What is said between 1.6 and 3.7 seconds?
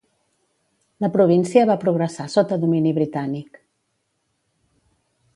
va progressar sota domini britànic.